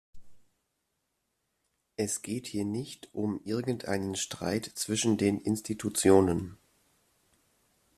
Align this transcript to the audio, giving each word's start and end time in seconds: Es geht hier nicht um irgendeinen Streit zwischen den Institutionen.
Es 1.95 2.23
geht 2.23 2.47
hier 2.47 2.65
nicht 2.65 3.11
um 3.13 3.39
irgendeinen 3.43 4.15
Streit 4.15 4.65
zwischen 4.65 5.17
den 5.19 5.39
Institutionen. 5.39 6.57